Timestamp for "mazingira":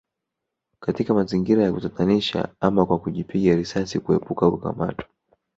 1.13-1.63